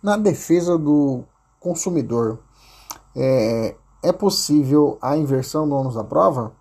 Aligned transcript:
Na 0.00 0.16
defesa 0.16 0.78
do 0.78 1.24
consumidor, 1.58 2.38
é, 3.16 3.74
é 4.00 4.12
possível 4.12 4.96
a 5.02 5.16
inversão 5.16 5.68
do 5.68 5.74
ônus 5.74 5.96
da 5.96 6.04
prova? 6.04 6.52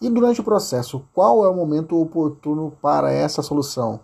E 0.00 0.10
durante 0.10 0.40
o 0.40 0.44
processo, 0.44 1.04
qual 1.14 1.44
é 1.44 1.48
o 1.48 1.54
momento 1.54 2.00
oportuno 2.00 2.72
para 2.82 3.12
essa 3.12 3.40
solução? 3.40 4.00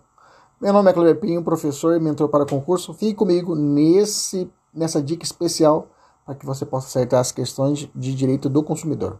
Meu 0.60 0.72
nome 0.72 0.88
é 0.88 0.92
Cleber 0.92 1.18
Pinho, 1.18 1.42
professor 1.42 1.96
e 1.96 2.00
mentor 2.00 2.28
para 2.28 2.46
concurso. 2.46 2.94
Fique 2.94 3.14
comigo 3.14 3.56
nesse, 3.56 4.48
nessa 4.72 5.02
dica 5.02 5.24
especial 5.24 5.88
para 6.24 6.36
que 6.36 6.46
você 6.46 6.64
possa 6.64 6.86
acertar 6.86 7.18
as 7.18 7.32
questões 7.32 7.88
de 7.92 8.14
direito 8.14 8.48
do 8.48 8.62
consumidor. 8.62 9.18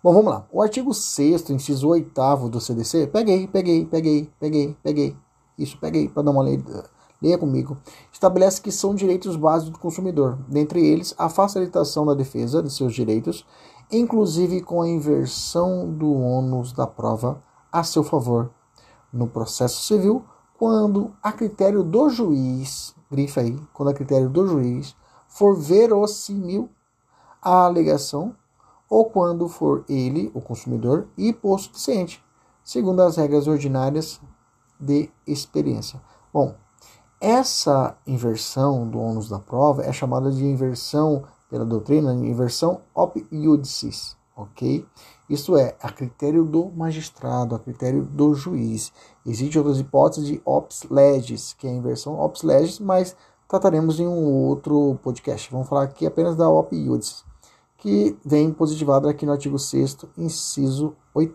Bom, 0.00 0.12
vamos 0.12 0.30
lá. 0.30 0.46
O 0.52 0.62
artigo 0.62 0.94
6 0.94 1.50
inciso 1.50 1.88
8 1.88 2.48
do 2.48 2.60
CDC, 2.60 3.08
peguei, 3.08 3.48
peguei, 3.48 3.84
peguei, 3.86 4.30
peguei, 4.38 4.76
peguei. 4.84 5.16
Isso, 5.58 5.76
peguei 5.80 6.08
para 6.08 6.22
dar 6.22 6.30
uma 6.30 6.44
lida 6.44 6.95
leia 7.20 7.38
comigo, 7.38 7.76
estabelece 8.12 8.60
que 8.60 8.70
são 8.70 8.94
direitos 8.94 9.36
básicos 9.36 9.72
do 9.72 9.78
consumidor, 9.78 10.38
dentre 10.48 10.84
eles 10.84 11.14
a 11.18 11.28
facilitação 11.28 12.04
da 12.04 12.14
defesa 12.14 12.62
de 12.62 12.72
seus 12.72 12.94
direitos, 12.94 13.46
inclusive 13.90 14.60
com 14.62 14.82
a 14.82 14.88
inversão 14.88 15.90
do 15.90 16.12
ônus 16.12 16.72
da 16.72 16.86
prova 16.86 17.42
a 17.72 17.82
seu 17.82 18.02
favor 18.02 18.50
no 19.12 19.26
processo 19.26 19.82
civil, 19.84 20.24
quando 20.58 21.14
a 21.22 21.32
critério 21.32 21.82
do 21.82 22.08
juiz, 22.08 22.94
grifa 23.10 23.40
aí, 23.40 23.58
quando 23.72 23.90
a 23.90 23.94
critério 23.94 24.28
do 24.28 24.46
juiz 24.46 24.96
for 25.28 25.56
verossímil 25.56 26.70
a 27.42 27.64
alegação 27.64 28.34
ou 28.88 29.06
quando 29.06 29.48
for 29.48 29.84
ele, 29.88 30.30
o 30.32 30.40
consumidor, 30.40 31.08
hipossuficiente, 31.16 32.24
segundo 32.62 33.02
as 33.02 33.16
regras 33.16 33.46
ordinárias 33.46 34.20
de 34.78 35.10
experiência. 35.26 36.00
Bom, 36.32 36.54
essa 37.20 37.96
inversão 38.06 38.88
do 38.88 38.98
ônus 38.98 39.28
da 39.28 39.38
prova 39.38 39.82
é 39.82 39.92
chamada 39.92 40.30
de 40.30 40.44
inversão 40.44 41.24
pela 41.48 41.64
doutrina, 41.64 42.12
inversão 42.12 42.80
op 42.94 43.26
iudicis, 43.32 44.16
ok? 44.36 44.84
Isso 45.28 45.56
é, 45.56 45.74
a 45.80 45.90
critério 45.90 46.44
do 46.44 46.70
magistrado, 46.70 47.54
a 47.54 47.58
critério 47.58 48.04
do 48.04 48.34
juiz. 48.34 48.92
Existem 49.24 49.60
outras 49.60 49.80
hipóteses 49.80 50.28
de 50.28 50.42
ops 50.44 50.86
legis, 50.90 51.52
que 51.54 51.66
é 51.66 51.70
a 51.70 51.74
inversão 51.74 52.18
ops 52.20 52.42
legis, 52.42 52.78
mas 52.78 53.16
trataremos 53.48 53.98
em 53.98 54.06
um 54.06 54.44
outro 54.44 54.98
podcast. 55.02 55.50
Vamos 55.50 55.68
falar 55.68 55.84
aqui 55.84 56.06
apenas 56.06 56.36
da 56.36 56.48
op 56.48 56.76
iudicis, 56.76 57.24
que 57.78 58.16
vem 58.24 58.52
positivada 58.52 59.08
aqui 59.08 59.24
no 59.24 59.32
artigo 59.32 59.58
6 59.58 59.98
inciso 60.18 60.94
8 61.14 61.34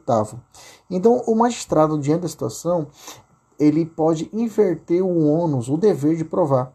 Então, 0.90 1.24
o 1.26 1.36
magistrado, 1.36 1.98
diante 1.98 2.22
da 2.22 2.28
situação, 2.28 2.88
ele 3.62 3.86
pode 3.86 4.28
inverter 4.34 5.04
o 5.04 5.28
ônus, 5.28 5.70
o 5.70 5.78
dever 5.78 6.16
de 6.18 6.26
provar. 6.26 6.74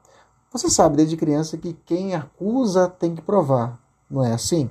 Você 0.52 0.70
sabe 0.70 0.96
desde 0.96 1.16
criança 1.16 1.58
que 1.58 1.72
quem 1.84 2.14
acusa 2.14 2.88
tem 2.88 3.14
que 3.14 3.20
provar, 3.20 3.76
não 4.08 4.24
é 4.24 4.32
assim? 4.32 4.70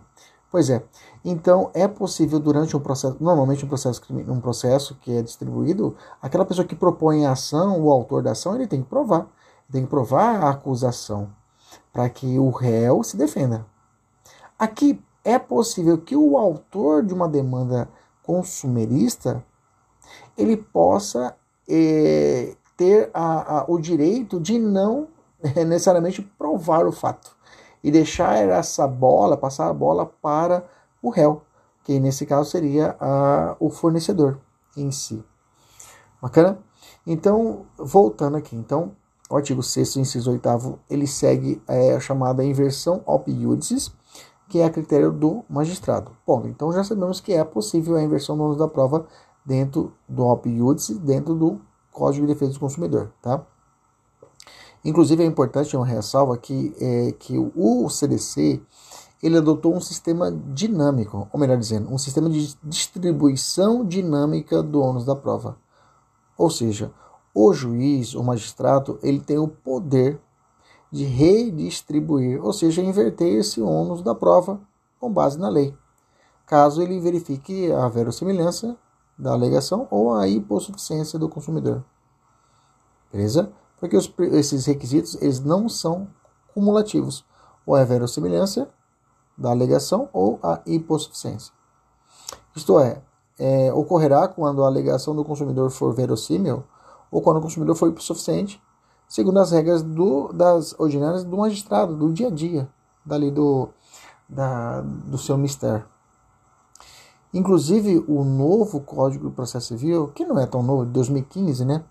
Pois 0.49 0.69
é. 0.69 0.81
Então 1.25 1.69
é 1.73 1.85
possível 1.87 2.39
durante 2.39 2.77
um 2.77 2.79
processo, 2.79 3.17
normalmente 3.19 3.65
um 3.65 3.67
processo, 3.67 4.01
um 4.09 4.39
processo 4.39 4.95
que 5.01 5.11
é 5.11 5.21
distribuído, 5.21 5.97
aquela 6.21 6.45
pessoa 6.45 6.65
que 6.65 6.75
propõe 6.75 7.25
a 7.25 7.33
ação, 7.33 7.81
o 7.81 7.91
autor 7.91 8.23
da 8.23 8.31
ação, 8.31 8.55
ele 8.55 8.65
tem 8.65 8.81
que 8.81 8.87
provar, 8.87 9.27
tem 9.69 9.83
que 9.83 9.89
provar 9.89 10.41
a 10.41 10.51
acusação 10.51 11.29
para 11.91 12.07
que 12.07 12.39
o 12.39 12.49
réu 12.49 13.03
se 13.03 13.17
defenda. 13.17 13.65
Aqui 14.57 15.03
é 15.25 15.37
possível 15.37 15.97
que 15.97 16.15
o 16.15 16.37
autor 16.37 17.03
de 17.03 17.13
uma 17.13 17.27
demanda 17.27 17.89
consumerista 18.23 19.43
ele 20.37 20.55
possa 20.55 21.35
é, 21.69 22.55
ter 22.77 23.09
a, 23.13 23.59
a, 23.59 23.65
o 23.67 23.79
direito 23.79 24.39
de 24.39 24.59
não 24.59 25.07
é, 25.41 25.63
necessariamente 25.63 26.21
provar 26.21 26.85
o 26.85 26.91
fato 26.91 27.35
e 27.83 27.91
deixar 27.91 28.37
essa 28.37 28.87
bola, 28.87 29.37
passar 29.37 29.69
a 29.69 29.73
bola 29.73 30.05
para 30.05 30.65
o 31.01 31.09
réu, 31.09 31.43
que 31.83 31.99
nesse 31.99 32.25
caso 32.25 32.49
seria 32.49 32.95
a, 32.99 33.55
o 33.59 33.69
fornecedor 33.69 34.39
em 34.75 34.91
si. 34.91 35.23
Bacana? 36.21 36.57
Então, 37.05 37.67
voltando 37.77 38.37
aqui, 38.37 38.55
então, 38.55 38.93
o 39.29 39.35
artigo 39.35 39.61
6 39.61 39.97
inciso 39.97 40.31
8 40.31 40.79
ele 40.89 41.05
segue 41.05 41.61
é, 41.67 41.95
a 41.95 41.99
chamada 41.99 42.43
inversão 42.43 43.03
op 43.05 43.31
iudices, 43.31 43.91
que 44.49 44.59
é 44.59 44.65
a 44.65 44.69
critério 44.69 45.11
do 45.11 45.43
magistrado. 45.49 46.11
Bom, 46.25 46.43
então 46.45 46.71
já 46.71 46.83
sabemos 46.83 47.19
que 47.19 47.33
é 47.33 47.43
possível 47.43 47.95
a 47.95 48.03
inversão 48.03 48.37
do 48.37 48.55
da 48.55 48.67
prova 48.67 49.07
dentro 49.45 49.93
do 50.07 50.23
op 50.25 50.49
iudice, 50.49 50.95
dentro 50.95 51.35
do 51.35 51.61
Código 51.91 52.25
de 52.25 52.33
Defesa 52.33 52.53
do 52.53 52.59
Consumidor, 52.59 53.11
tá? 53.21 53.45
Inclusive 54.83 55.23
é 55.23 55.25
importante 55.25 55.75
uma 55.75 55.85
ressalva 55.85 56.37
que 56.37 56.75
é 56.79 57.11
que 57.13 57.37
o 57.37 57.89
CDC 57.89 58.61
ele 59.23 59.37
adotou 59.37 59.73
um 59.73 59.81
sistema 59.81 60.31
dinâmico, 60.31 61.27
ou 61.31 61.39
melhor 61.39 61.57
dizendo, 61.57 61.91
um 61.91 61.97
sistema 61.97 62.29
de 62.29 62.55
distribuição 62.63 63.83
dinâmica 63.83 64.61
do 64.61 64.81
ônus 64.81 65.05
da 65.05 65.15
prova. 65.15 65.57
Ou 66.37 66.49
seja, 66.49 66.91
o 67.33 67.53
juiz, 67.53 68.13
o 68.13 68.23
magistrado, 68.23 68.99
ele 69.01 69.19
tem 69.19 69.39
o 69.39 69.47
poder 69.47 70.19
de 70.91 71.03
redistribuir, 71.05 72.43
ou 72.43 72.53
seja, 72.53 72.83
inverter 72.83 73.39
esse 73.39 73.61
ônus 73.61 74.01
da 74.03 74.13
prova 74.13 74.61
com 74.99 75.11
base 75.11 75.39
na 75.39 75.49
lei, 75.49 75.75
caso 76.45 76.81
ele 76.81 76.99
verifique 76.99 77.71
a 77.71 77.87
verossimilhança 77.87 78.77
da 79.17 79.31
alegação 79.31 79.87
ou 79.89 80.13
a 80.13 80.27
hipossuficiência 80.27 81.17
do 81.17 81.29
consumidor. 81.29 81.83
Beleza? 83.11 83.51
Porque 83.79 83.95
os, 83.95 84.11
esses 84.33 84.65
requisitos 84.65 85.15
eles 85.21 85.39
não 85.39 85.69
são 85.69 86.07
cumulativos. 86.53 87.25
Ou 87.65 87.77
é 87.77 87.81
a 87.81 87.85
verossimilhança 87.85 88.69
da 89.37 89.49
alegação 89.49 90.09
ou 90.13 90.39
a 90.41 90.61
hipossuficiência. 90.65 91.53
Isto 92.55 92.79
é, 92.79 93.01
é, 93.37 93.73
ocorrerá 93.73 94.27
quando 94.27 94.63
a 94.63 94.67
alegação 94.67 95.15
do 95.15 95.25
consumidor 95.25 95.69
for 95.69 95.93
verossímil 95.93 96.63
ou 97.11 97.21
quando 97.21 97.37
o 97.37 97.41
consumidor 97.41 97.75
for 97.75 97.89
hipossuficiente, 97.89 98.61
segundo 99.07 99.39
as 99.39 99.51
regras 99.51 99.81
do, 99.81 100.31
das 100.33 100.77
ordinárias 100.79 101.23
do 101.23 101.37
magistrado, 101.37 101.95
do 101.95 102.11
dia 102.11 102.27
a 102.27 102.31
dia, 102.31 102.67
dali 103.05 103.29
do, 103.29 103.69
da, 104.27 104.81
do 104.81 105.17
seu 105.17 105.37
mistério. 105.37 105.85
Inclusive, 107.35 108.01
o 108.07 108.23
novo 108.23 108.79
Código 108.79 109.25
do 109.25 109.31
Processo 109.31 109.67
Civil, 109.67 110.07
que 110.07 110.25
não 110.25 110.39
é 110.39 110.45
tão 110.45 110.63
novo, 110.63 110.85
de 110.85 110.91
2015, 110.93 111.65
né? 111.65 111.83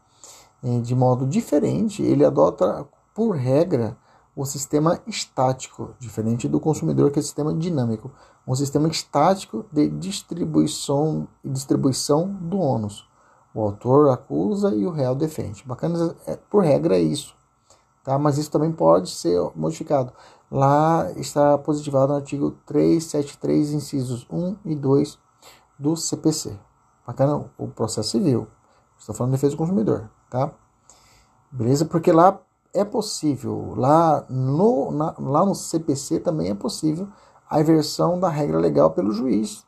É, 0.63 0.81
de 0.81 0.95
modo 0.95 1.27
diferente, 1.27 2.03
ele 2.03 2.25
adota, 2.25 2.89
por 3.15 3.37
regra, 3.37 3.95
o 4.35 4.47
sistema 4.47 4.99
estático, 5.07 5.95
diferente 6.01 6.49
do 6.49 6.59
consumidor, 6.59 7.11
que 7.11 7.19
é 7.19 7.21
o 7.21 7.23
sistema 7.23 7.53
dinâmico. 7.53 8.11
Um 8.49 8.55
sistema 8.55 8.89
estático 8.89 9.67
de 9.71 9.91
distribuição, 9.91 11.29
distribuição 11.45 12.27
do 12.27 12.59
ônus. 12.59 13.07
O 13.55 13.61
autor 13.61 14.09
acusa 14.09 14.75
e 14.75 14.87
o 14.87 14.91
réu 14.91 15.15
defende. 15.15 15.63
Bacana, 15.67 16.17
é, 16.27 16.37
por 16.37 16.65
regra 16.65 16.97
é 16.97 17.03
isso. 17.03 17.35
Tá? 18.03 18.19
Mas 18.19 18.39
isso 18.39 18.51
também 18.51 18.73
pode 18.73 19.11
ser 19.11 19.39
modificado. 19.55 20.11
Lá 20.51 21.13
está 21.17 21.59
positivado 21.59 22.15
no 22.15 22.19
artigo 22.19 22.53
373, 22.65 23.75
incisos 23.75 24.27
1 24.31 24.57
e 24.65 24.75
2 24.75 25.23
do 25.79 25.97
CPC. 25.97 26.57
Bacana 27.07 27.45
o 27.59 27.69
processo 27.69 28.11
civil. 28.11 28.47
Estou 28.99 29.15
falando 29.15 29.33
de 29.33 29.37
defesa 29.37 29.55
do 29.55 29.59
consumidor, 29.59 30.11
tá? 30.31 30.51
Beleza? 31.51 31.85
Porque 31.85 32.11
lá 32.11 32.41
é 32.73 32.85
possível, 32.85 33.75
lá 33.77 34.25
no, 34.29 34.91
na, 34.91 35.15
lá 35.19 35.45
no 35.45 35.55
CPC 35.55 36.21
também 36.21 36.51
é 36.51 36.55
possível 36.55 37.09
a 37.49 37.61
inversão 37.61 38.19
da 38.19 38.29
regra 38.29 38.59
legal 38.59 38.91
pelo 38.91 39.13
juiz. 39.13 39.65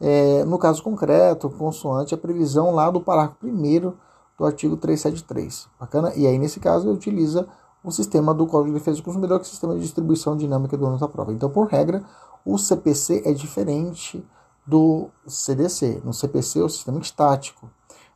É, 0.00 0.44
no 0.44 0.58
caso 0.58 0.82
concreto, 0.82 1.50
consoante 1.50 2.14
a 2.14 2.18
previsão 2.18 2.70
lá 2.70 2.90
do 2.90 3.00
parágrafo 3.00 3.46
1 3.46 3.92
do 4.38 4.44
artigo 4.44 4.76
373. 4.76 5.68
Bacana? 5.80 6.12
E 6.14 6.26
aí, 6.26 6.38
nesse 6.38 6.60
caso, 6.60 6.90
utiliza 6.90 7.46
o 7.82 7.90
sistema 7.90 8.34
do 8.34 8.46
Código 8.46 8.72
de 8.72 8.78
Defesa 8.78 8.98
do 8.98 9.02
Consumidor, 9.02 9.38
que 9.38 9.44
é 9.44 9.48
o 9.48 9.50
sistema 9.50 9.74
de 9.74 9.80
distribuição 9.80 10.36
dinâmica 10.36 10.76
do 10.76 10.86
ônus 10.86 11.00
da 11.00 11.08
prova. 11.08 11.32
Então, 11.32 11.50
por 11.50 11.66
regra, 11.68 12.02
o 12.44 12.58
CPC 12.58 13.22
é 13.24 13.32
diferente 13.32 14.24
do 14.66 15.08
CDC. 15.26 16.02
No 16.04 16.12
CPC, 16.12 16.60
o 16.60 16.68
sistema 16.68 16.98
estático 16.98 17.70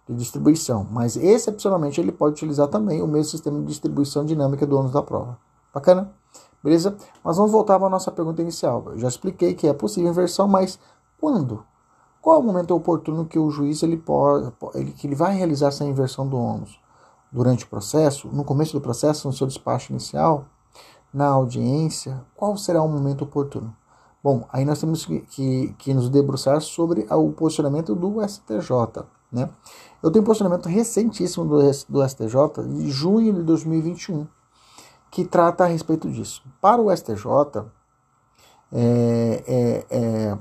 de 0.08 0.16
distribuição, 0.16 0.86
mas 0.90 1.16
excepcionalmente 1.16 2.00
ele 2.00 2.10
pode 2.10 2.32
utilizar 2.32 2.66
também 2.66 3.00
o 3.00 3.06
mesmo 3.06 3.30
sistema 3.30 3.60
de 3.60 3.66
distribuição 3.66 4.24
dinâmica 4.24 4.66
do 4.66 4.76
ônus 4.76 4.90
da 4.90 5.02
prova. 5.02 5.38
Bacana? 5.72 6.12
Beleza? 6.62 6.96
Mas 7.22 7.36
vamos 7.36 7.52
voltar 7.52 7.78
para 7.78 7.86
a 7.86 7.90
nossa 7.90 8.10
pergunta 8.10 8.42
inicial. 8.42 8.84
Eu 8.86 8.98
já 8.98 9.08
expliquei 9.08 9.54
que 9.54 9.68
é 9.68 9.72
possível 9.72 10.10
inversão, 10.10 10.48
mas 10.48 10.78
quando? 11.20 11.64
Qual 12.20 12.36
é 12.36 12.38
o 12.38 12.42
momento 12.42 12.74
oportuno 12.74 13.24
que 13.24 13.38
o 13.38 13.50
juiz 13.50 13.82
ele 13.82 13.96
pode, 13.96 14.52
ele, 14.74 14.92
que 14.92 15.06
ele 15.06 15.14
vai 15.14 15.34
realizar 15.34 15.68
essa 15.68 15.84
inversão 15.84 16.26
do 16.26 16.36
ônus? 16.36 16.78
Durante 17.32 17.64
o 17.64 17.68
processo, 17.68 18.28
no 18.28 18.44
começo 18.44 18.72
do 18.72 18.80
processo, 18.80 19.28
no 19.28 19.32
seu 19.32 19.46
despacho 19.46 19.92
inicial, 19.92 20.46
na 21.14 21.28
audiência, 21.28 22.20
qual 22.36 22.56
será 22.56 22.82
o 22.82 22.88
momento 22.88 23.22
oportuno? 23.22 23.74
Bom, 24.22 24.46
aí 24.52 24.66
nós 24.66 24.78
temos 24.78 25.06
que, 25.06 25.20
que, 25.20 25.74
que 25.78 25.94
nos 25.94 26.10
debruçar 26.10 26.60
sobre 26.60 27.06
o 27.10 27.32
posicionamento 27.32 27.94
do 27.94 28.20
STJ. 28.28 29.06
Né? 29.32 29.48
Eu 30.02 30.10
tenho 30.10 30.22
um 30.22 30.26
posicionamento 30.26 30.68
recentíssimo 30.68 31.46
do, 31.46 31.58
do 31.88 32.06
STJ, 32.06 32.62
de 32.68 32.90
junho 32.90 33.32
de 33.32 33.42
2021, 33.42 34.26
que 35.10 35.24
trata 35.24 35.64
a 35.64 35.66
respeito 35.66 36.10
disso. 36.10 36.42
Para 36.60 36.82
o 36.82 36.94
STJ, 36.94 37.64
é, 38.70 39.42
é, 39.46 39.86
é, 39.88 40.38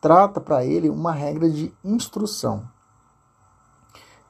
trata 0.00 0.40
para 0.40 0.64
ele 0.64 0.88
uma 0.88 1.12
regra 1.12 1.50
de 1.50 1.74
instrução, 1.84 2.62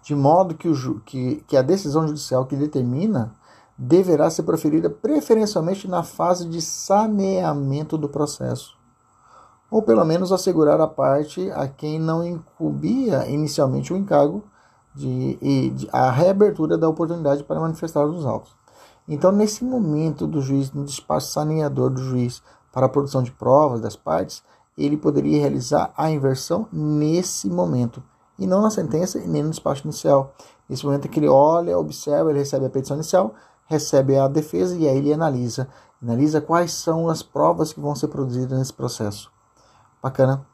de 0.02 0.16
modo 0.16 0.56
que, 0.56 0.69
o, 0.69 1.00
que, 1.02 1.44
que 1.46 1.56
a 1.56 1.62
decisão 1.62 2.08
judicial 2.08 2.44
que 2.44 2.56
determina 2.56 3.37
deverá 3.78 4.28
ser 4.31 4.42
proferida 4.42 4.90
preferencialmente 4.90 5.87
na 5.87 6.02
fase 6.02 6.48
de 6.48 6.60
saneamento 6.60 7.96
do 7.96 8.08
processo 8.08 8.80
ou 9.70 9.82
pelo 9.82 10.05
menos 10.05 10.32
assegurar 10.32 10.81
a 10.81 10.87
parte 10.87 11.50
a 11.52 11.69
quem 11.69 11.99
não 11.99 12.26
incumbia 12.26 13.28
inicialmente 13.28 13.93
o 13.93 13.96
encargo 13.96 14.43
de, 14.94 15.70
de, 15.70 15.88
a 15.93 16.11
reabertura 16.11 16.76
da 16.76 16.88
oportunidade 16.88 17.44
para 17.44 17.61
manifestar 17.61 18.05
os 18.05 18.26
autos. 18.26 18.52
Então, 19.08 19.31
nesse 19.32 19.64
momento 19.64 20.26
do 20.26 20.40
juiz, 20.40 20.72
no 20.72 20.84
despacho 20.84 21.28
saneador 21.28 21.90
do 21.90 22.02
juiz 22.02 22.43
para 22.72 22.87
a 22.87 22.88
produção 22.88 23.22
de 23.22 23.31
provas 23.31 23.81
das 23.81 23.96
partes, 23.96 24.43
ele 24.76 24.96
poderia 24.96 25.40
realizar 25.40 25.93
a 25.96 26.11
inversão 26.11 26.66
nesse 26.73 27.49
momento, 27.49 28.02
e 28.38 28.46
não 28.46 28.62
na 28.62 28.70
sentença 28.70 29.19
e 29.19 29.26
nem 29.26 29.43
no 29.43 29.50
despacho 29.50 29.84
inicial. 29.84 30.32
Nesse 30.69 30.84
momento 30.84 31.08
que 31.08 31.19
ele 31.19 31.28
olha, 31.28 31.78
observa, 31.78 32.31
ele 32.31 32.38
recebe 32.38 32.66
a 32.66 32.70
petição 32.70 32.96
inicial, 32.96 33.34
recebe 33.66 34.16
a 34.16 34.26
defesa 34.28 34.76
e 34.76 34.88
aí 34.88 34.96
ele 34.96 35.12
analisa. 35.12 35.69
Analisa 36.02 36.40
quais 36.40 36.73
são 36.73 37.08
as 37.08 37.23
provas 37.23 37.73
que 37.73 37.81
vão 37.81 37.94
ser 37.94 38.08
produzidas 38.08 38.58
nesse 38.58 38.73
processo. 38.73 39.31
Bacana? 40.02 40.47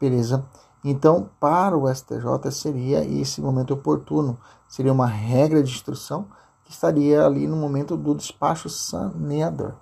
Beleza. 0.00 0.44
Então, 0.84 1.28
para 1.38 1.76
o 1.76 1.92
STJ 1.92 2.50
seria 2.50 3.04
esse 3.04 3.40
momento 3.40 3.74
oportuno, 3.74 4.38
seria 4.66 4.92
uma 4.92 5.06
regra 5.06 5.62
de 5.62 5.70
instrução 5.70 6.26
que 6.64 6.70
estaria 6.72 7.24
ali 7.24 7.46
no 7.46 7.56
momento 7.56 7.96
do 7.96 8.14
despacho 8.14 8.68
saneador. 8.68 9.74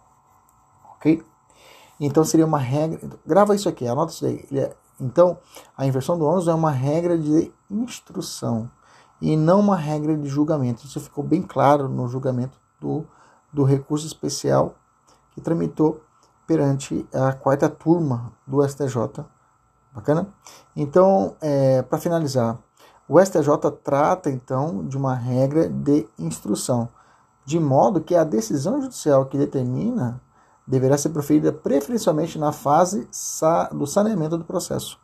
Ok? 0.94 1.25
Então 2.00 2.25
seria 2.25 2.46
uma 2.46 2.58
regra. 2.58 3.00
Grava 3.26 3.55
isso 3.55 3.69
aqui, 3.69 3.87
anota 3.87 4.12
isso 4.12 4.25
daí. 4.25 4.46
É, 4.52 4.75
então, 5.00 5.38
a 5.76 5.87
inversão 5.87 6.19
do 6.19 6.25
ônus 6.25 6.49
é 6.49 6.55
uma 6.55 6.70
regra 6.70 7.16
de 7.16 7.52
instrução 7.70 8.70
e 9.20 9.37
não 9.37 9.60
uma 9.60 9.76
regra 9.76 10.16
de 10.16 10.28
julgamento. 10.28 10.84
Isso 10.84 11.00
ficou 11.00 11.22
bem 11.22 11.43
claro 11.43 11.88
no 11.88 12.08
julgamento 12.08 12.58
do, 12.81 13.06
do 13.52 13.64
recurso 13.64 14.06
especial 14.06 14.75
que 15.32 15.40
tramitou 15.40 16.00
perante 16.48 17.06
a 17.12 17.34
quarta 17.34 17.68
turma 17.68 18.32
do 18.46 18.66
STJ. 18.66 19.22
Bacana? 19.94 20.28
Então, 20.74 21.36
é, 21.42 21.82
para 21.82 21.98
finalizar, 21.98 22.58
o 23.06 23.20
STJ 23.20 23.70
trata 23.84 24.30
então 24.30 24.86
de 24.86 24.96
uma 24.96 25.14
regra 25.14 25.68
de 25.68 26.08
instrução, 26.18 26.88
de 27.44 27.60
modo 27.60 28.00
que 28.00 28.14
a 28.14 28.24
decisão 28.24 28.80
judicial 28.80 29.26
que 29.26 29.36
determina 29.36 30.20
deverá 30.66 30.96
ser 30.96 31.10
proferida 31.10 31.52
preferencialmente 31.52 32.38
na 32.38 32.50
fase 32.50 33.08
do 33.72 33.86
saneamento 33.86 34.38
do 34.38 34.44
processo, 34.44 34.98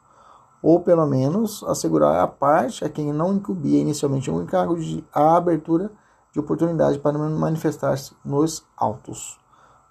ou 0.63 0.81
pelo 0.81 1.07
menos 1.07 1.63
assegurar 1.65 2.23
a 2.23 2.27
parte 2.27 2.85
a 2.85 2.89
quem 2.89 3.13
não 3.13 3.35
incumbia 3.35 3.81
inicialmente 3.81 4.31
um 4.31 4.43
encargo 4.43 4.79
de 4.79 5.05
a 5.13 5.37
abertura 5.37 5.91
de 6.33 6.41
oportunidade 6.41 6.99
para 6.99 7.19
manifestar-se 7.19 8.15
nos 8.25 8.67
autos. 8.77 9.39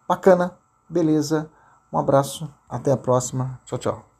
Bacana? 0.08 0.63
Beleza. 0.94 1.50
Um 1.92 1.98
abraço. 1.98 2.48
Até 2.70 2.92
a 2.92 2.98
próxima. 2.98 3.60
Tchau, 3.66 3.80
tchau. 3.80 4.13